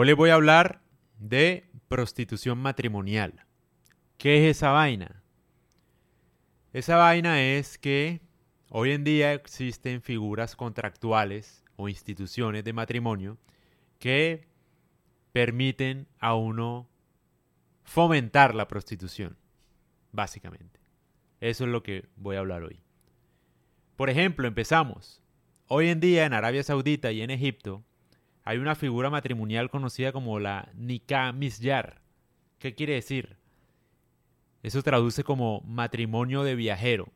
Hoy 0.00 0.06
les 0.06 0.16
voy 0.16 0.30
a 0.30 0.34
hablar 0.36 0.80
de 1.18 1.68
prostitución 1.88 2.56
matrimonial. 2.56 3.44
¿Qué 4.16 4.48
es 4.48 4.56
esa 4.56 4.70
vaina? 4.70 5.22
Esa 6.72 6.96
vaina 6.96 7.42
es 7.42 7.76
que 7.76 8.22
hoy 8.70 8.92
en 8.92 9.04
día 9.04 9.34
existen 9.34 10.00
figuras 10.00 10.56
contractuales 10.56 11.62
o 11.76 11.90
instituciones 11.90 12.64
de 12.64 12.72
matrimonio 12.72 13.36
que 13.98 14.48
permiten 15.32 16.08
a 16.18 16.34
uno 16.34 16.88
fomentar 17.82 18.54
la 18.54 18.68
prostitución, 18.68 19.36
básicamente. 20.12 20.80
Eso 21.40 21.64
es 21.64 21.70
lo 21.70 21.82
que 21.82 22.08
voy 22.16 22.36
a 22.36 22.38
hablar 22.38 22.62
hoy. 22.62 22.80
Por 23.96 24.08
ejemplo, 24.08 24.48
empezamos. 24.48 25.20
Hoy 25.66 25.90
en 25.90 26.00
día 26.00 26.24
en 26.24 26.32
Arabia 26.32 26.62
Saudita 26.62 27.12
y 27.12 27.20
en 27.20 27.28
Egipto 27.28 27.84
hay 28.50 28.58
una 28.58 28.74
figura 28.74 29.10
matrimonial 29.10 29.70
conocida 29.70 30.10
como 30.10 30.40
la 30.40 30.72
Nikah 30.74 31.30
Misyar. 31.30 32.02
¿Qué 32.58 32.74
quiere 32.74 32.94
decir? 32.94 33.36
Eso 34.64 34.82
traduce 34.82 35.22
como 35.22 35.60
matrimonio 35.60 36.42
de 36.42 36.56
viajero. 36.56 37.12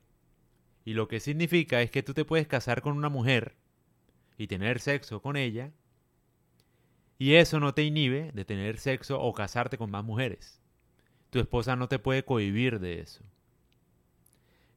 Y 0.85 0.93
lo 0.93 1.09
que 1.09 1.19
significa 1.19 1.83
es 1.83 1.91
que 1.91 2.05
tú 2.05 2.15
te 2.15 2.25
puedes 2.25 2.47
casar 2.47 2.83
con 2.83 2.97
una 2.97 3.09
mujer 3.09 3.57
y 4.39 4.47
tener 4.47 4.79
sexo 4.79 5.23
con 5.23 5.37
ella. 5.37 5.73
Y 7.19 7.35
eso 7.35 7.59
no 7.59 7.75
te 7.75 7.83
inhibe 7.83 8.31
de 8.31 8.45
tener 8.45 8.79
sexo 8.79 9.21
o 9.21 9.35
casarte 9.35 9.77
con 9.77 9.91
más 9.91 10.05
mujeres. 10.05 10.63
Tu 11.31 11.41
esposa 11.41 11.75
no 11.75 11.89
te 11.89 11.99
puede 11.99 12.25
cohibir 12.25 12.79
de 12.79 13.01
eso. 13.01 13.25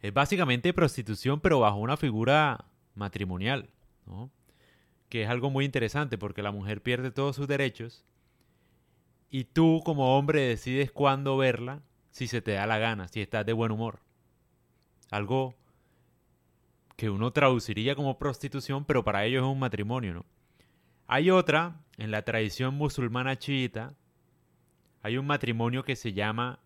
Es 0.02 0.11
básicamente 0.11 0.73
prostitución, 0.73 1.39
pero 1.39 1.59
bajo 1.59 1.77
una 1.77 1.97
figura 1.97 2.66
matrimonial, 2.95 3.69
¿no? 4.08 4.31
Que 5.09 5.23
es 5.23 5.29
algo 5.29 5.49
muy 5.49 5.66
interesante 5.66 6.17
porque 6.17 6.41
la 6.41 6.52
mujer 6.52 6.81
pierde 6.81 7.11
todos 7.11 7.35
sus 7.35 7.47
derechos 7.47 8.05
y 9.30 9.45
tú 9.45 9.81
como 9.85 10.17
hombre 10.17 10.41
decides 10.41 10.91
cuándo 10.91 11.38
verla 11.38 11.81
si 12.11 12.27
se 12.27 12.41
te 12.41 12.53
da 12.53 12.66
la 12.66 12.77
gana, 12.77 13.08
si 13.08 13.22
estás 13.22 13.45
de 13.45 13.53
buen 13.53 13.72
humor. 13.72 14.00
Algo 15.11 15.55
que 16.95 17.09
uno 17.09 17.31
traduciría 17.31 17.95
como 17.95 18.17
prostitución, 18.17 18.85
pero 18.85 19.03
para 19.03 19.25
ellos 19.25 19.44
es 19.44 19.50
un 19.50 19.59
matrimonio, 19.59 20.13
¿no? 20.13 20.25
Hay 21.05 21.30
otra, 21.30 21.80
en 21.97 22.11
la 22.11 22.23
tradición 22.23 22.75
musulmana 22.75 23.38
chiita, 23.38 23.94
hay 25.03 25.17
un 25.17 25.25
matrimonio 25.25 25.83
que 25.83 25.95
se 25.95 26.11
llama 26.11 26.59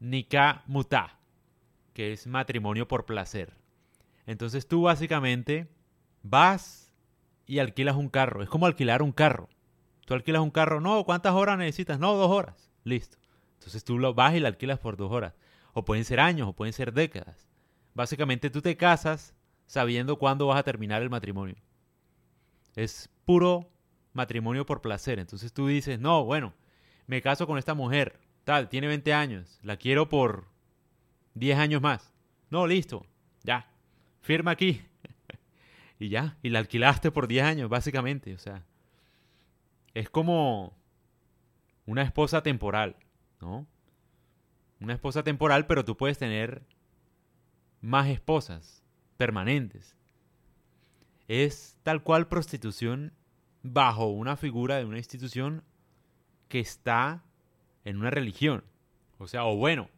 Nikah 0.00 0.64
Mutah, 0.66 1.18
que 1.92 2.12
es 2.12 2.26
matrimonio 2.26 2.88
por 2.88 3.04
placer. 3.04 3.52
Entonces 4.26 4.66
tú 4.66 4.82
básicamente 4.82 5.68
vas 6.22 6.89
y 7.50 7.58
alquilas 7.58 7.96
un 7.96 8.08
carro. 8.08 8.44
Es 8.44 8.48
como 8.48 8.66
alquilar 8.66 9.02
un 9.02 9.10
carro. 9.10 9.48
Tú 10.06 10.14
alquilas 10.14 10.40
un 10.40 10.52
carro, 10.52 10.80
no, 10.80 11.04
¿cuántas 11.04 11.34
horas 11.34 11.58
necesitas? 11.58 11.98
No, 11.98 12.14
dos 12.14 12.30
horas. 12.30 12.70
Listo. 12.84 13.18
Entonces 13.54 13.82
tú 13.82 13.98
lo 13.98 14.14
vas 14.14 14.36
y 14.36 14.40
lo 14.40 14.46
alquilas 14.46 14.78
por 14.78 14.96
dos 14.96 15.10
horas. 15.10 15.34
O 15.72 15.84
pueden 15.84 16.04
ser 16.04 16.20
años, 16.20 16.46
o 16.46 16.52
pueden 16.52 16.72
ser 16.72 16.92
décadas. 16.92 17.48
Básicamente 17.92 18.50
tú 18.50 18.62
te 18.62 18.76
casas 18.76 19.34
sabiendo 19.66 20.16
cuándo 20.16 20.46
vas 20.46 20.60
a 20.60 20.62
terminar 20.62 21.02
el 21.02 21.10
matrimonio. 21.10 21.56
Es 22.76 23.10
puro 23.24 23.68
matrimonio 24.12 24.64
por 24.64 24.80
placer. 24.80 25.18
Entonces 25.18 25.52
tú 25.52 25.66
dices, 25.66 25.98
no, 25.98 26.24
bueno, 26.24 26.54
me 27.08 27.20
caso 27.20 27.48
con 27.48 27.58
esta 27.58 27.74
mujer, 27.74 28.20
tal, 28.44 28.68
tiene 28.68 28.86
20 28.86 29.12
años, 29.12 29.58
la 29.64 29.76
quiero 29.76 30.08
por 30.08 30.46
10 31.34 31.58
años 31.58 31.82
más. 31.82 32.14
No, 32.48 32.68
listo, 32.68 33.04
ya, 33.42 33.68
firma 34.20 34.52
aquí. 34.52 34.82
Y 36.00 36.08
ya, 36.08 36.38
y 36.42 36.48
la 36.48 36.58
alquilaste 36.60 37.12
por 37.12 37.28
10 37.28 37.44
años, 37.44 37.68
básicamente. 37.68 38.34
O 38.34 38.38
sea, 38.38 38.64
es 39.92 40.08
como 40.08 40.74
una 41.84 42.02
esposa 42.02 42.42
temporal, 42.42 42.96
¿no? 43.40 43.66
Una 44.80 44.94
esposa 44.94 45.22
temporal, 45.22 45.66
pero 45.66 45.84
tú 45.84 45.98
puedes 45.98 46.16
tener 46.16 46.62
más 47.82 48.08
esposas 48.08 48.82
permanentes. 49.18 49.94
Es 51.28 51.76
tal 51.82 52.02
cual 52.02 52.28
prostitución 52.28 53.12
bajo 53.62 54.06
una 54.06 54.38
figura 54.38 54.78
de 54.78 54.86
una 54.86 54.96
institución 54.96 55.62
que 56.48 56.60
está 56.60 57.22
en 57.84 57.98
una 57.98 58.10
religión. 58.10 58.64
O 59.18 59.28
sea, 59.28 59.44
o 59.44 59.54
bueno, 59.54 59.90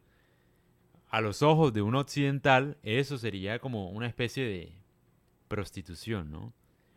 a 1.11 1.21
los 1.21 1.43
ojos 1.43 1.73
de 1.73 1.83
un 1.83 1.95
occidental, 1.95 2.77
eso 2.83 3.19
sería 3.19 3.61
como 3.61 3.91
una 3.91 4.09
especie 4.09 4.45
de 4.45 4.82
prostitución, 5.53 6.31
¿no? 6.31 6.55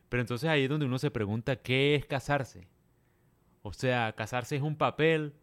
Pero 0.08 0.22
entonces 0.22 0.50
ahí 0.50 0.64
es 0.64 0.70
donde 0.70 0.86
uno 0.86 0.98
se 0.98 1.12
pregunta 1.12 1.58
qué 1.58 1.94
es 1.94 2.06
casarse. 2.06 2.70
O 3.64 3.74
sea, 3.74 4.14
casarse 4.14 4.56
es 4.56 4.62
un 4.62 4.78
papel, 4.78 5.34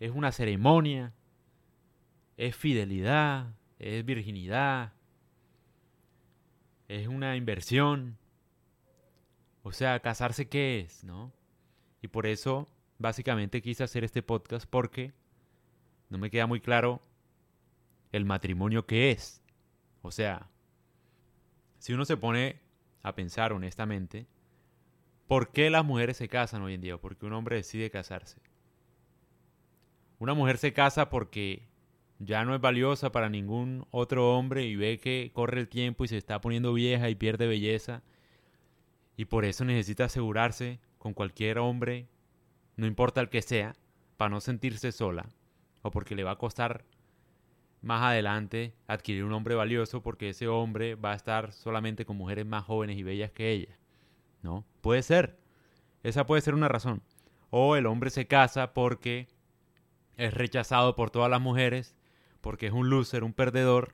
es 0.00 0.10
una 0.10 0.32
ceremonia, 0.32 1.14
es 2.36 2.54
fidelidad, 2.54 3.54
es 3.78 4.04
virginidad, 4.04 4.92
es 6.88 7.08
una 7.08 7.36
inversión. 7.36 8.18
O 9.62 9.72
sea, 9.72 10.00
casarse 10.00 10.46
qué 10.46 10.80
es, 10.80 11.04
¿no? 11.04 11.32
Y 12.02 12.08
por 12.08 12.26
eso 12.26 12.68
básicamente 12.98 13.62
quise 13.62 13.82
hacer 13.82 14.04
este 14.04 14.22
podcast 14.22 14.66
porque 14.68 15.14
no 16.10 16.18
me 16.18 16.28
queda 16.28 16.46
muy 16.46 16.60
claro 16.60 17.00
el 18.12 18.26
matrimonio 18.26 18.84
que 18.84 19.10
es. 19.10 19.42
O 20.02 20.10
sea, 20.10 20.51
si 21.82 21.92
uno 21.92 22.04
se 22.04 22.16
pone 22.16 22.60
a 23.02 23.12
pensar 23.16 23.52
honestamente, 23.52 24.28
¿por 25.26 25.50
qué 25.50 25.68
las 25.68 25.84
mujeres 25.84 26.16
se 26.16 26.28
casan 26.28 26.62
hoy 26.62 26.74
en 26.74 26.80
día? 26.80 26.96
¿Por 26.96 27.16
qué 27.16 27.26
un 27.26 27.32
hombre 27.32 27.56
decide 27.56 27.90
casarse? 27.90 28.40
Una 30.20 30.32
mujer 30.32 30.58
se 30.58 30.72
casa 30.72 31.10
porque 31.10 31.66
ya 32.20 32.44
no 32.44 32.54
es 32.54 32.60
valiosa 32.60 33.10
para 33.10 33.28
ningún 33.28 33.84
otro 33.90 34.38
hombre 34.38 34.64
y 34.64 34.76
ve 34.76 35.00
que 35.00 35.32
corre 35.34 35.58
el 35.58 35.68
tiempo 35.68 36.04
y 36.04 36.08
se 36.08 36.18
está 36.18 36.40
poniendo 36.40 36.72
vieja 36.72 37.10
y 37.10 37.16
pierde 37.16 37.48
belleza. 37.48 38.04
Y 39.16 39.24
por 39.24 39.44
eso 39.44 39.64
necesita 39.64 40.04
asegurarse 40.04 40.78
con 40.98 41.14
cualquier 41.14 41.58
hombre, 41.58 42.06
no 42.76 42.86
importa 42.86 43.20
el 43.20 43.28
que 43.28 43.42
sea, 43.42 43.74
para 44.16 44.28
no 44.28 44.40
sentirse 44.40 44.92
sola 44.92 45.26
o 45.82 45.90
porque 45.90 46.14
le 46.14 46.22
va 46.22 46.30
a 46.30 46.38
costar 46.38 46.84
más 47.82 48.02
adelante 48.02 48.74
adquirir 48.86 49.24
un 49.24 49.32
hombre 49.32 49.54
valioso 49.54 50.02
porque 50.02 50.30
ese 50.30 50.48
hombre 50.48 50.94
va 50.94 51.12
a 51.12 51.16
estar 51.16 51.52
solamente 51.52 52.04
con 52.06 52.16
mujeres 52.16 52.46
más 52.46 52.64
jóvenes 52.64 52.96
y 52.96 53.02
bellas 53.02 53.32
que 53.32 53.50
ella. 53.50 53.76
¿No? 54.42 54.64
Puede 54.80 55.02
ser. 55.02 55.38
Esa 56.02 56.26
puede 56.26 56.42
ser 56.42 56.54
una 56.54 56.68
razón. 56.68 57.02
O 57.50 57.76
el 57.76 57.86
hombre 57.86 58.10
se 58.10 58.26
casa 58.26 58.72
porque 58.72 59.28
es 60.16 60.32
rechazado 60.34 60.96
por 60.96 61.10
todas 61.10 61.30
las 61.30 61.40
mujeres, 61.40 61.96
porque 62.40 62.68
es 62.68 62.72
un 62.72 62.88
loser, 62.88 63.24
un 63.24 63.32
perdedor, 63.32 63.92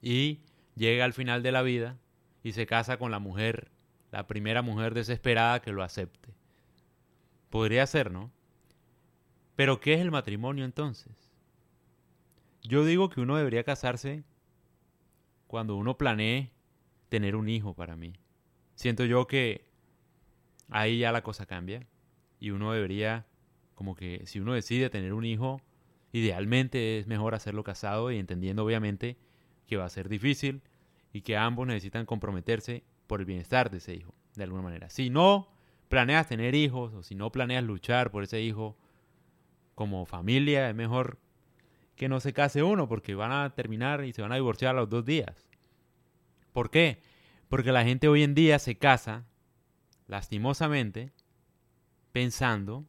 y 0.00 0.40
llega 0.76 1.04
al 1.04 1.12
final 1.12 1.42
de 1.42 1.52
la 1.52 1.62
vida 1.62 1.98
y 2.42 2.52
se 2.52 2.66
casa 2.66 2.98
con 2.98 3.10
la 3.10 3.18
mujer, 3.18 3.70
la 4.10 4.26
primera 4.26 4.62
mujer 4.62 4.94
desesperada 4.94 5.60
que 5.60 5.72
lo 5.72 5.82
acepte. 5.82 6.34
Podría 7.50 7.86
ser, 7.86 8.10
¿no? 8.10 8.30
Pero 9.56 9.80
¿qué 9.80 9.94
es 9.94 10.00
el 10.00 10.10
matrimonio 10.10 10.64
entonces? 10.64 11.23
Yo 12.66 12.84
digo 12.84 13.10
que 13.10 13.20
uno 13.20 13.36
debería 13.36 13.62
casarse 13.62 14.24
cuando 15.46 15.76
uno 15.76 15.98
planee 15.98 16.50
tener 17.10 17.36
un 17.36 17.50
hijo 17.50 17.74
para 17.74 17.94
mí. 17.94 18.14
Siento 18.74 19.04
yo 19.04 19.26
que 19.26 19.66
ahí 20.70 20.98
ya 20.98 21.12
la 21.12 21.22
cosa 21.22 21.44
cambia 21.44 21.86
y 22.40 22.50
uno 22.50 22.72
debería, 22.72 23.26
como 23.74 23.94
que 23.94 24.26
si 24.26 24.40
uno 24.40 24.54
decide 24.54 24.88
tener 24.88 25.12
un 25.12 25.26
hijo, 25.26 25.60
idealmente 26.12 26.98
es 26.98 27.06
mejor 27.06 27.34
hacerlo 27.34 27.64
casado 27.64 28.10
y 28.10 28.18
entendiendo 28.18 28.64
obviamente 28.64 29.18
que 29.66 29.76
va 29.76 29.84
a 29.84 29.90
ser 29.90 30.08
difícil 30.08 30.62
y 31.12 31.20
que 31.20 31.36
ambos 31.36 31.66
necesitan 31.66 32.06
comprometerse 32.06 32.82
por 33.06 33.20
el 33.20 33.26
bienestar 33.26 33.70
de 33.70 33.76
ese 33.76 33.94
hijo, 33.94 34.14
de 34.36 34.44
alguna 34.44 34.62
manera. 34.62 34.88
Si 34.88 35.10
no 35.10 35.48
planeas 35.90 36.28
tener 36.28 36.54
hijos 36.54 36.94
o 36.94 37.02
si 37.02 37.14
no 37.14 37.30
planeas 37.30 37.62
luchar 37.62 38.10
por 38.10 38.24
ese 38.24 38.40
hijo 38.40 38.74
como 39.74 40.06
familia, 40.06 40.70
es 40.70 40.74
mejor 40.74 41.18
que 41.96 42.08
no 42.08 42.20
se 42.20 42.32
case 42.32 42.62
uno 42.62 42.88
porque 42.88 43.14
van 43.14 43.32
a 43.32 43.54
terminar 43.54 44.04
y 44.04 44.12
se 44.12 44.22
van 44.22 44.32
a 44.32 44.36
divorciar 44.36 44.74
a 44.74 44.80
los 44.80 44.88
dos 44.88 45.04
días. 45.04 45.48
¿Por 46.52 46.70
qué? 46.70 47.00
Porque 47.48 47.72
la 47.72 47.84
gente 47.84 48.08
hoy 48.08 48.22
en 48.22 48.34
día 48.34 48.58
se 48.58 48.76
casa, 48.76 49.26
lastimosamente, 50.06 51.12
pensando 52.12 52.84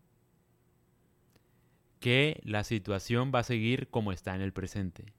que 1.99 2.39
la 2.43 2.63
situación 2.63 3.31
va 3.33 3.39
a 3.39 3.43
seguir 3.43 3.89
como 3.89 4.11
está 4.11 4.35
en 4.35 4.41
el 4.41 4.53
presente. 4.53 5.13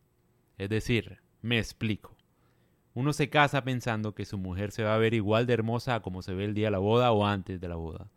Es 0.58 0.68
decir, 0.68 1.18
me 1.42 1.58
explico. 1.58 2.16
Uno 2.94 3.12
se 3.12 3.28
casa 3.28 3.62
pensando 3.62 4.14
que 4.14 4.24
su 4.24 4.38
mujer 4.38 4.72
se 4.72 4.82
va 4.82 4.94
a 4.94 4.98
ver 4.98 5.12
igual 5.12 5.46
de 5.46 5.52
hermosa 5.52 6.00
como 6.00 6.22
se 6.22 6.34
ve 6.34 6.44
el 6.44 6.54
día 6.54 6.68
de 6.68 6.70
la 6.70 6.78
boda 6.78 7.12
o 7.12 7.26
antes 7.26 7.60
de 7.60 7.68
la 7.68 7.76
boda. 7.76 8.08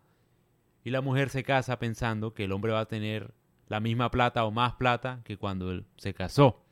Y 0.83 0.91
la 0.91 1.01
mujer 1.01 1.29
se 1.29 1.43
casa 1.43 1.79
pensando 1.79 2.33
que 2.33 2.45
el 2.45 2.51
hombre 2.51 2.71
va 2.71 2.81
a 2.81 2.87
tener 2.87 3.33
la 3.69 3.79
misma 3.79 4.11
plata 4.11 4.43
o 4.43 4.51
más 4.51 4.73
plata 4.73 5.21
que 5.23 5.37
cuando 5.37 5.71
él 5.71 5.85
se 5.95 6.13
casó. 6.13 6.65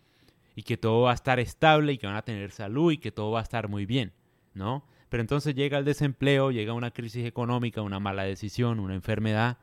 Y 0.56 0.64
que 0.64 0.76
todo 0.76 1.04
va 1.04 1.12
a 1.12 1.14
estar 1.14 1.40
estable 1.40 1.94
y 1.94 1.98
que 2.00 2.08
van 2.08 2.16
a 2.16 2.24
tener 2.24 2.52
salud 2.52 2.92
y 2.92 2.98
que 2.98 3.12
todo 3.12 3.32
va 3.32 3.40
a 3.40 3.44
estar 3.44 3.70
muy 3.70 3.86
bien, 3.86 4.12
¿no? 4.54 4.84
Pero 5.10 5.22
entonces 5.22 5.56
llega 5.56 5.78
el 5.78 5.86
desempleo, 5.86 6.52
llega 6.52 6.74
una 6.74 6.92
crisis 6.92 7.26
económica, 7.26 7.82
una 7.82 8.00
mala 8.00 8.24
decisión, 8.24 8.80
una 8.80 8.96
enfermedad, 8.96 9.60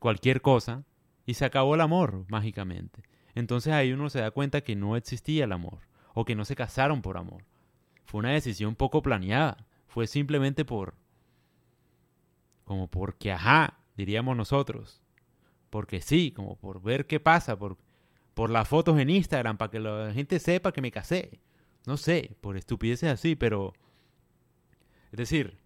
cualquier 0.00 0.42
cosa, 0.42 0.84
y 1.24 1.34
se 1.34 1.44
acabó 1.44 1.76
el 1.76 1.80
amor 1.80 2.26
mágicamente. 2.28 3.02
Entonces 3.34 3.72
ahí 3.72 3.92
uno 3.92 4.10
se 4.10 4.20
da 4.20 4.32
cuenta 4.32 4.60
que 4.60 4.76
no 4.76 4.96
existía 4.96 5.44
el 5.44 5.52
amor, 5.52 5.78
o 6.12 6.24
que 6.24 6.34
no 6.34 6.44
se 6.44 6.56
casaron 6.56 7.00
por 7.00 7.16
amor. 7.16 7.44
Fue 8.04 8.18
una 8.18 8.32
decisión 8.32 8.74
poco 8.74 9.00
planeada, 9.00 9.66
fue 9.86 10.08
simplemente 10.08 10.64
por... 10.64 10.94
como 12.64 12.88
porque, 12.88 13.32
ajá, 13.32 13.78
diríamos 13.96 14.36
nosotros. 14.36 15.03
Porque 15.74 16.00
sí, 16.00 16.30
como 16.30 16.54
por 16.54 16.80
ver 16.80 17.04
qué 17.04 17.18
pasa, 17.18 17.58
por, 17.58 17.76
por 18.34 18.48
las 18.48 18.68
fotos 18.68 18.96
en 19.00 19.10
Instagram, 19.10 19.56
para 19.56 19.72
que 19.72 19.80
la 19.80 20.12
gente 20.12 20.38
sepa 20.38 20.70
que 20.70 20.80
me 20.80 20.92
casé. 20.92 21.40
No 21.84 21.96
sé, 21.96 22.36
por 22.40 22.56
estupideces 22.56 23.10
así, 23.10 23.34
pero... 23.34 23.72
Es 25.10 25.18
decir, 25.18 25.58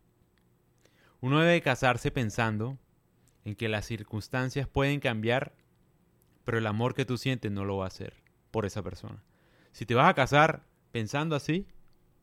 uno 1.20 1.40
debe 1.40 1.60
casarse 1.60 2.10
pensando 2.10 2.78
en 3.44 3.54
que 3.54 3.68
las 3.68 3.84
circunstancias 3.84 4.66
pueden 4.66 5.00
cambiar, 5.00 5.52
pero 6.46 6.56
el 6.56 6.66
amor 6.66 6.94
que 6.94 7.04
tú 7.04 7.18
sientes 7.18 7.52
no 7.52 7.66
lo 7.66 7.76
va 7.76 7.84
a 7.84 7.88
hacer 7.88 8.14
por 8.50 8.64
esa 8.64 8.82
persona. 8.82 9.22
Si 9.72 9.84
te 9.84 9.94
vas 9.94 10.08
a 10.08 10.14
casar 10.14 10.64
pensando 10.90 11.36
así, 11.36 11.66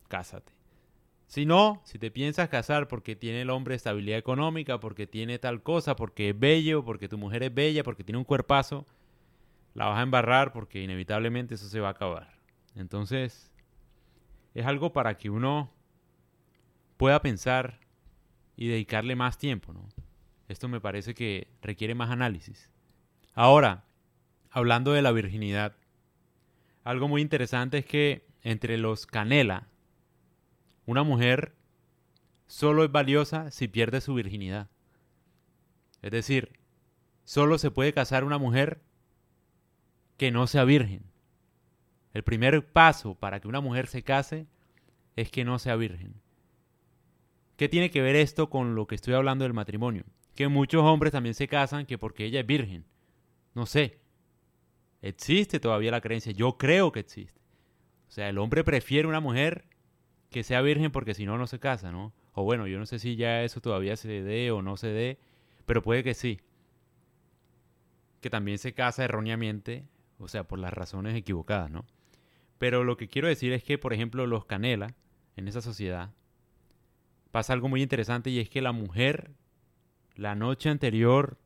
cásate. 0.07 0.54
Si 1.27 1.45
no, 1.45 1.81
si 1.85 1.97
te 1.97 2.11
piensas 2.11 2.49
casar 2.49 2.87
porque 2.87 3.15
tiene 3.15 3.41
el 3.41 3.49
hombre 3.49 3.75
estabilidad 3.75 4.19
económica, 4.19 4.79
porque 4.79 5.07
tiene 5.07 5.39
tal 5.39 5.63
cosa, 5.63 5.95
porque 5.95 6.29
es 6.29 6.39
bello, 6.39 6.85
porque 6.85 7.09
tu 7.09 7.17
mujer 7.17 7.43
es 7.43 7.53
bella, 7.53 7.83
porque 7.83 8.03
tiene 8.03 8.19
un 8.19 8.25
cuerpazo, 8.25 8.85
la 9.73 9.85
vas 9.87 9.99
a 9.99 10.03
embarrar 10.03 10.53
porque 10.53 10.81
inevitablemente 10.81 11.55
eso 11.55 11.67
se 11.67 11.79
va 11.79 11.89
a 11.89 11.91
acabar. 11.91 12.37
Entonces, 12.75 13.51
es 14.53 14.65
algo 14.65 14.93
para 14.93 15.17
que 15.17 15.29
uno 15.29 15.71
pueda 16.97 17.21
pensar 17.21 17.79
y 18.55 18.67
dedicarle 18.67 19.15
más 19.15 19.37
tiempo. 19.37 19.73
Esto 20.47 20.67
me 20.67 20.79
parece 20.79 21.13
que 21.13 21.47
requiere 21.61 21.95
más 21.95 22.11
análisis. 22.11 22.71
Ahora, 23.33 23.83
hablando 24.49 24.93
de 24.93 25.01
la 25.01 25.11
virginidad, 25.11 25.75
algo 26.83 27.07
muy 27.07 27.21
interesante 27.21 27.79
es 27.79 27.85
que 27.85 28.27
entre 28.43 28.77
los 28.77 29.07
canela, 29.07 29.67
una 30.85 31.03
mujer 31.03 31.55
solo 32.47 32.83
es 32.83 32.91
valiosa 32.91 33.51
si 33.51 33.67
pierde 33.67 34.01
su 34.01 34.13
virginidad. 34.13 34.69
Es 36.01 36.11
decir, 36.11 36.59
solo 37.23 37.57
se 37.57 37.71
puede 37.71 37.93
casar 37.93 38.23
una 38.23 38.37
mujer 38.37 38.81
que 40.17 40.31
no 40.31 40.47
sea 40.47 40.63
virgen. 40.63 41.03
El 42.13 42.23
primer 42.23 42.71
paso 42.71 43.15
para 43.15 43.39
que 43.39 43.47
una 43.47 43.61
mujer 43.61 43.87
se 43.87 44.03
case 44.03 44.47
es 45.15 45.31
que 45.31 45.43
no 45.43 45.59
sea 45.59 45.75
virgen. 45.75 46.13
¿Qué 47.57 47.69
tiene 47.69 47.89
que 47.89 48.01
ver 48.01 48.15
esto 48.15 48.49
con 48.49 48.75
lo 48.75 48.87
que 48.87 48.95
estoy 48.95 49.13
hablando 49.13 49.43
del 49.43 49.53
matrimonio? 49.53 50.03
Que 50.35 50.47
muchos 50.47 50.83
hombres 50.83 51.13
también 51.13 51.35
se 51.35 51.47
casan 51.47 51.85
que 51.85 51.97
porque 51.97 52.25
ella 52.25 52.41
es 52.41 52.45
virgen. 52.45 52.85
No 53.53 53.65
sé. 53.65 53.99
Existe 55.01 55.59
todavía 55.59 55.91
la 55.91 56.01
creencia. 56.01 56.33
Yo 56.33 56.57
creo 56.57 56.91
que 56.91 56.99
existe. 56.99 57.39
O 58.09 58.11
sea, 58.11 58.29
el 58.29 58.37
hombre 58.37 58.63
prefiere 58.63 59.07
una 59.07 59.19
mujer 59.19 59.65
que 60.29 60.43
sea 60.43 60.61
virgen 60.61 60.91
porque 60.91 61.13
si 61.13 61.25
no, 61.25 61.37
no 61.37 61.47
se 61.47 61.59
casa, 61.59 61.91
¿no? 61.91 62.13
O 62.33 62.43
bueno, 62.43 62.67
yo 62.67 62.79
no 62.79 62.85
sé 62.85 62.99
si 62.99 63.15
ya 63.15 63.43
eso 63.43 63.61
todavía 63.61 63.95
se 63.95 64.21
dé 64.21 64.51
o 64.51 64.61
no 64.61 64.77
se 64.77 64.87
dé, 64.87 65.19
pero 65.65 65.81
puede 65.81 66.03
que 66.03 66.13
sí. 66.13 66.39
Que 68.21 68.29
también 68.29 68.57
se 68.57 68.73
casa 68.73 69.05
erróneamente, 69.05 69.85
o 70.19 70.27
sea, 70.27 70.43
por 70.43 70.59
las 70.59 70.73
razones 70.73 71.15
equivocadas, 71.15 71.71
¿no? 71.71 71.85
Pero 72.57 72.83
lo 72.83 72.97
que 72.97 73.07
quiero 73.07 73.27
decir 73.27 73.53
es 73.53 73.63
que, 73.63 73.77
por 73.77 73.93
ejemplo, 73.93 74.27
los 74.27 74.45
canela, 74.45 74.95
en 75.35 75.47
esa 75.47 75.61
sociedad, 75.61 76.11
pasa 77.31 77.53
algo 77.53 77.67
muy 77.67 77.81
interesante 77.81 78.29
y 78.29 78.39
es 78.39 78.49
que 78.49 78.61
la 78.61 78.71
mujer, 78.71 79.31
la 80.15 80.35
noche 80.35 80.69
anterior 80.69 81.37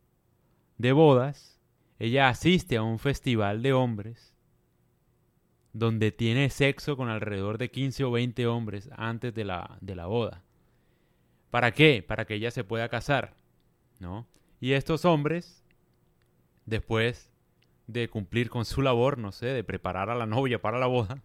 de 0.78 0.92
bodas, 0.92 1.60
ella 1.98 2.30
asiste 2.30 2.78
a 2.78 2.84
un 2.84 3.00
festival 3.00 3.62
de 3.62 3.74
hombres 3.74 4.36
donde 5.80 6.12
tiene 6.12 6.50
sexo 6.50 6.98
con 6.98 7.08
alrededor 7.10 7.58
de 7.58 7.72
15 7.72 8.04
o 8.04 8.12
20 8.12 8.46
hombres 8.48 8.90
antes 8.98 9.34
de 9.34 9.46
la, 9.46 9.78
de 9.80 9.96
la 9.96 10.08
boda. 10.08 10.44
¿Para 11.50 11.72
qué? 11.72 12.04
Para 12.06 12.26
que 12.26 12.36
ella 12.36 12.52
se 12.52 12.66
pueda 12.66 12.90
casar, 12.90 13.34
¿no? 14.00 14.28
Y 14.60 14.74
estos 14.74 15.06
hombres, 15.06 15.64
después 16.66 17.32
de 17.88 18.10
cumplir 18.10 18.50
con 18.50 18.66
su 18.66 18.82
labor, 18.82 19.18
no 19.18 19.32
sé, 19.32 19.48
de 19.48 19.64
preparar 19.64 20.10
a 20.10 20.16
la 20.16 20.26
novia 20.26 20.62
para 20.62 20.80
la 20.80 20.86
boda, 20.86 21.24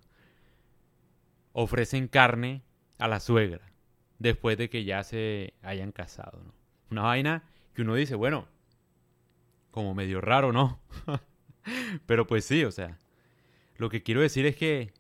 ofrecen 1.53 2.07
carne 2.07 2.63
a 2.99 3.09
la 3.09 3.19
suegra, 3.19 3.73
después 4.21 4.57
de 4.57 4.71
que 4.71 4.85
ya 4.85 5.03
se 5.03 5.55
hayan 5.63 5.91
casado, 5.91 6.41
¿no? 6.45 6.55
Una 6.91 7.03
vaina 7.03 7.43
que 7.75 7.83
uno 7.83 7.97
dice, 7.97 8.15
bueno, 8.15 8.47
como 9.73 9.95
medio 9.95 10.21
raro, 10.21 10.53
¿no? 10.53 10.79
Pero 12.07 12.27
pues 12.29 12.45
sí, 12.45 12.65
o 12.65 12.71
sea, 12.71 12.99
lo 13.77 13.91
que 13.91 14.03
quiero 14.03 14.21
decir 14.21 14.47
es 14.47 14.57
que 14.57 14.93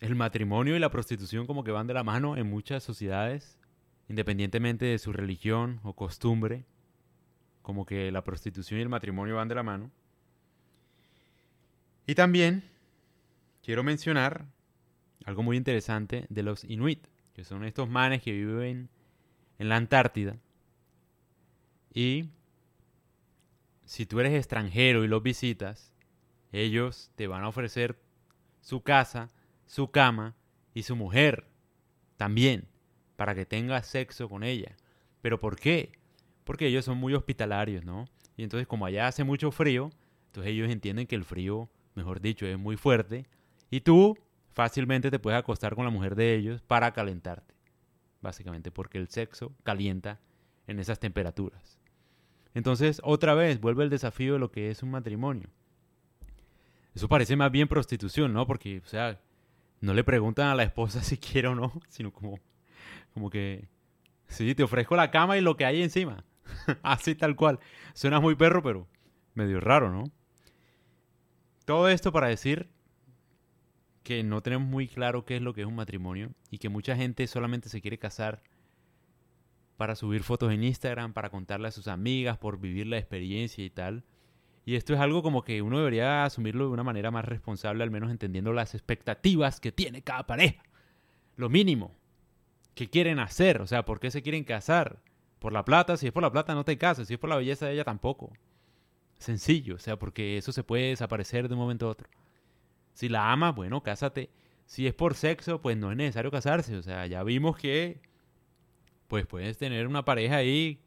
el 0.00 0.14
matrimonio 0.14 0.76
y 0.76 0.78
la 0.78 0.90
prostitución 0.90 1.46
como 1.46 1.64
que 1.64 1.72
van 1.72 1.86
de 1.86 1.94
la 1.94 2.04
mano 2.04 2.36
en 2.36 2.48
muchas 2.48 2.84
sociedades, 2.84 3.58
independientemente 4.08 4.86
de 4.86 4.98
su 4.98 5.12
religión 5.12 5.80
o 5.82 5.94
costumbre, 5.94 6.64
como 7.62 7.84
que 7.84 8.10
la 8.12 8.22
prostitución 8.24 8.78
y 8.78 8.82
el 8.82 8.88
matrimonio 8.88 9.36
van 9.36 9.48
de 9.48 9.54
la 9.54 9.62
mano. 9.62 9.90
Y 12.06 12.14
también 12.14 12.62
quiero 13.62 13.82
mencionar 13.82 14.46
algo 15.24 15.42
muy 15.42 15.56
interesante 15.56 16.26
de 16.30 16.42
los 16.42 16.64
Inuit, 16.64 17.06
que 17.34 17.44
son 17.44 17.64
estos 17.64 17.88
manes 17.88 18.22
que 18.22 18.32
viven 18.32 18.88
en 19.58 19.68
la 19.68 19.76
Antártida. 19.76 20.38
Y 21.92 22.30
si 23.84 24.06
tú 24.06 24.20
eres 24.20 24.34
extranjero 24.34 25.04
y 25.04 25.08
los 25.08 25.22
visitas, 25.22 25.92
ellos 26.52 27.10
te 27.14 27.26
van 27.26 27.44
a 27.44 27.48
ofrecer 27.48 27.98
su 28.60 28.82
casa, 28.82 29.30
su 29.66 29.90
cama 29.90 30.36
y 30.74 30.82
su 30.82 30.96
mujer 30.96 31.46
también, 32.16 32.68
para 33.16 33.34
que 33.34 33.46
tengas 33.46 33.86
sexo 33.86 34.28
con 34.28 34.42
ella. 34.42 34.76
¿Pero 35.20 35.40
por 35.40 35.56
qué? 35.56 35.92
Porque 36.44 36.66
ellos 36.66 36.84
son 36.84 36.98
muy 36.98 37.14
hospitalarios, 37.14 37.84
¿no? 37.84 38.06
Y 38.36 38.44
entonces 38.44 38.66
como 38.66 38.86
allá 38.86 39.08
hace 39.08 39.24
mucho 39.24 39.50
frío, 39.50 39.90
entonces 40.26 40.52
ellos 40.52 40.70
entienden 40.70 41.06
que 41.06 41.16
el 41.16 41.24
frío, 41.24 41.68
mejor 41.94 42.20
dicho, 42.20 42.46
es 42.46 42.58
muy 42.58 42.76
fuerte. 42.76 43.26
Y 43.70 43.80
tú 43.80 44.16
fácilmente 44.52 45.10
te 45.10 45.18
puedes 45.18 45.38
acostar 45.38 45.74
con 45.74 45.84
la 45.84 45.90
mujer 45.90 46.14
de 46.14 46.34
ellos 46.34 46.62
para 46.62 46.92
calentarte. 46.92 47.54
Básicamente 48.20 48.70
porque 48.70 48.98
el 48.98 49.08
sexo 49.08 49.52
calienta 49.62 50.20
en 50.66 50.78
esas 50.78 51.00
temperaturas. 51.00 51.78
Entonces, 52.54 53.00
otra 53.04 53.34
vez, 53.34 53.60
vuelve 53.60 53.84
el 53.84 53.90
desafío 53.90 54.34
de 54.34 54.38
lo 54.38 54.50
que 54.50 54.70
es 54.70 54.82
un 54.82 54.90
matrimonio. 54.90 55.48
Eso 56.94 57.08
parece 57.08 57.36
más 57.36 57.50
bien 57.50 57.68
prostitución, 57.68 58.32
¿no? 58.32 58.46
Porque, 58.46 58.80
o 58.84 58.88
sea, 58.88 59.20
no 59.80 59.94
le 59.94 60.04
preguntan 60.04 60.48
a 60.48 60.54
la 60.54 60.64
esposa 60.64 61.02
si 61.02 61.18
quiere 61.18 61.48
o 61.48 61.54
no, 61.54 61.72
sino 61.88 62.12
como, 62.12 62.38
como 63.14 63.30
que, 63.30 63.68
sí, 64.26 64.54
te 64.54 64.62
ofrezco 64.62 64.96
la 64.96 65.10
cama 65.10 65.38
y 65.38 65.40
lo 65.40 65.56
que 65.56 65.64
hay 65.64 65.82
encima. 65.82 66.24
Así 66.82 67.14
tal 67.14 67.36
cual. 67.36 67.58
Suena 67.94 68.20
muy 68.20 68.34
perro, 68.34 68.62
pero 68.62 68.88
medio 69.34 69.60
raro, 69.60 69.92
¿no? 69.92 70.04
Todo 71.64 71.88
esto 71.88 72.12
para 72.12 72.28
decir 72.28 72.68
que 74.02 74.22
no 74.22 74.40
tenemos 74.40 74.66
muy 74.66 74.88
claro 74.88 75.26
qué 75.26 75.36
es 75.36 75.42
lo 75.42 75.52
que 75.52 75.60
es 75.60 75.66
un 75.66 75.74
matrimonio 75.74 76.30
y 76.50 76.58
que 76.58 76.70
mucha 76.70 76.96
gente 76.96 77.26
solamente 77.26 77.68
se 77.68 77.82
quiere 77.82 77.98
casar 77.98 78.42
para 79.76 79.94
subir 79.94 80.22
fotos 80.22 80.50
en 80.50 80.64
Instagram, 80.64 81.12
para 81.12 81.30
contarle 81.30 81.68
a 81.68 81.72
sus 81.72 81.88
amigas, 81.88 82.38
por 82.38 82.58
vivir 82.58 82.86
la 82.86 82.98
experiencia 82.98 83.64
y 83.64 83.70
tal. 83.70 84.04
Y 84.68 84.76
esto 84.76 84.92
es 84.92 85.00
algo 85.00 85.22
como 85.22 85.44
que 85.44 85.62
uno 85.62 85.78
debería 85.78 86.24
asumirlo 86.24 86.66
de 86.66 86.72
una 86.72 86.82
manera 86.82 87.10
más 87.10 87.24
responsable, 87.24 87.82
al 87.84 87.90
menos 87.90 88.10
entendiendo 88.10 88.52
las 88.52 88.74
expectativas 88.74 89.60
que 89.60 89.72
tiene 89.72 90.02
cada 90.02 90.26
pareja. 90.26 90.62
Lo 91.36 91.48
mínimo. 91.48 91.96
¿Qué 92.74 92.90
quieren 92.90 93.18
hacer? 93.18 93.62
O 93.62 93.66
sea, 93.66 93.86
¿por 93.86 93.98
qué 93.98 94.10
se 94.10 94.20
quieren 94.20 94.44
casar? 94.44 95.00
¿Por 95.38 95.54
la 95.54 95.64
plata? 95.64 95.96
Si 95.96 96.06
es 96.06 96.12
por 96.12 96.22
la 96.22 96.30
plata, 96.30 96.54
no 96.54 96.66
te 96.66 96.76
cases. 96.76 97.08
Si 97.08 97.14
es 97.14 97.18
por 97.18 97.30
la 97.30 97.36
belleza 97.36 97.64
de 97.64 97.72
ella, 97.72 97.84
tampoco. 97.84 98.30
Sencillo, 99.18 99.76
o 99.76 99.78
sea, 99.78 99.98
porque 99.98 100.36
eso 100.36 100.52
se 100.52 100.62
puede 100.62 100.90
desaparecer 100.90 101.48
de 101.48 101.54
un 101.54 101.60
momento 101.60 101.86
a 101.86 101.92
otro. 101.92 102.10
Si 102.92 103.08
la 103.08 103.32
amas, 103.32 103.54
bueno, 103.54 103.82
cásate. 103.82 104.28
Si 104.66 104.86
es 104.86 104.92
por 104.92 105.14
sexo, 105.14 105.62
pues 105.62 105.78
no 105.78 105.90
es 105.92 105.96
necesario 105.96 106.30
casarse. 106.30 106.76
O 106.76 106.82
sea, 106.82 107.06
ya 107.06 107.22
vimos 107.22 107.56
que 107.56 108.02
pues 109.06 109.24
puedes 109.24 109.56
tener 109.56 109.86
una 109.86 110.04
pareja 110.04 110.36
ahí 110.36 110.82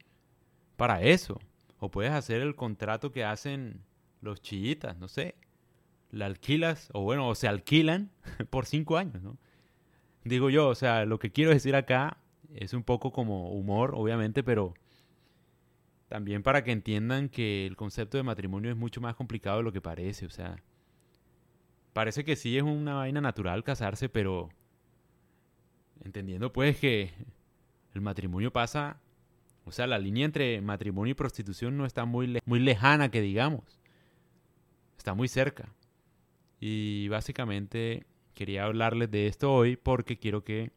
para 0.78 1.02
eso. 1.02 1.40
O 1.82 1.90
puedes 1.90 2.12
hacer 2.12 2.42
el 2.42 2.56
contrato 2.56 3.12
que 3.12 3.26
hacen 3.26 3.82
los 4.22 4.40
chillitas, 4.40 4.98
no 5.00 5.08
sé. 5.08 5.34
La 6.12 6.28
alquilas, 6.28 6.92
o 6.94 7.02
bueno, 7.02 7.28
o 7.28 7.34
se 7.34 7.48
alquilan 7.48 8.12
por 8.52 8.68
cinco 8.68 8.98
años, 8.98 9.24
¿no? 9.24 9.38
Digo 10.24 10.52
yo, 10.52 10.68
o 10.68 10.76
sea, 10.76 11.06
lo 11.06 11.18
que 11.18 11.32
quiero 11.32 11.50
decir 11.50 11.76
acá 11.76 12.18
es 12.54 12.74
un 12.74 12.84
poco 12.84 13.12
como 13.12 13.50
humor, 13.52 13.94
obviamente, 13.96 14.44
pero 14.44 14.76
también 16.08 16.44
para 16.44 16.64
que 16.64 16.72
entiendan 16.72 17.30
que 17.30 17.66
el 17.66 17.76
concepto 17.76 18.18
de 18.18 18.24
matrimonio 18.24 18.70
es 18.70 18.78
mucho 18.78 19.02
más 19.02 19.16
complicado 19.16 19.58
de 19.58 19.64
lo 19.64 19.72
que 19.72 19.82
parece, 19.82 20.28
o 20.28 20.30
sea, 20.30 20.62
parece 21.94 22.24
que 22.24 22.36
sí 22.36 22.58
es 22.58 22.64
una 22.64 22.94
vaina 22.94 23.22
natural 23.22 23.64
casarse, 23.64 24.08
pero 24.08 24.50
entendiendo 26.04 26.54
pues 26.54 26.78
que 26.78 27.10
el 27.96 28.02
matrimonio 28.02 28.54
pasa, 28.54 29.02
o 29.65 29.72
sea, 29.72 29.88
la 29.88 30.00
línea 30.00 30.25
entre 30.25 30.62
matrimonio 30.62 31.12
y 31.12 31.15
prostitución 31.15 31.77
no 31.77 31.86
está 31.86 32.06
muy, 32.06 32.39
muy 32.46 32.60
lejana, 32.60 33.12
que 33.12 33.22
digamos, 33.22 33.80
está 34.98 35.13
muy 35.13 35.27
cerca. 35.27 35.74
Y 36.60 37.08
básicamente 37.10 38.06
quería 38.34 38.65
hablarles 38.65 39.12
de 39.12 39.27
esto 39.27 39.53
hoy 39.53 39.75
porque 39.75 40.18
quiero 40.18 40.44
que, 40.44 40.72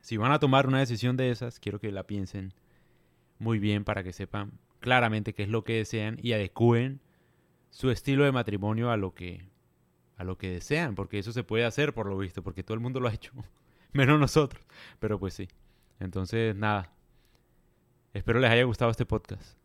si 0.00 0.16
van 0.16 0.32
a 0.32 0.38
tomar 0.38 0.66
una 0.66 0.80
decisión 0.80 1.16
de 1.16 1.30
esas, 1.30 1.60
quiero 1.60 1.80
que 1.80 1.92
la 1.92 2.06
piensen 2.06 2.52
muy 3.38 3.58
bien 3.58 3.84
para 3.84 4.02
que 4.02 4.12
sepan 4.12 4.52
claramente 4.80 5.34
qué 5.34 5.44
es 5.44 5.48
lo 5.48 5.64
que 5.64 5.74
desean 5.74 6.18
y 6.22 6.32
adecúen 6.32 7.00
su 7.70 7.90
estilo 7.90 8.24
de 8.24 8.32
matrimonio 8.32 8.90
a 8.90 8.96
lo 8.96 9.14
que 9.14 9.50
a 10.16 10.24
lo 10.24 10.38
que 10.38 10.50
desean, 10.50 10.94
porque 10.94 11.18
eso 11.18 11.32
se 11.32 11.42
puede 11.42 11.64
hacer 11.64 11.94
por 11.94 12.06
lo 12.06 12.16
visto, 12.16 12.42
porque 12.42 12.62
todo 12.62 12.74
el 12.74 12.80
mundo 12.80 13.00
lo 13.00 13.08
ha 13.08 13.14
hecho, 13.14 13.32
menos 13.92 14.20
nosotros, 14.20 14.64
pero 15.00 15.18
pues 15.18 15.34
sí. 15.34 15.48
Entonces, 15.98 16.54
nada. 16.54 16.92
Espero 18.12 18.40
les 18.40 18.50
haya 18.50 18.64
gustado 18.64 18.90
este 18.90 19.06
podcast. 19.06 19.61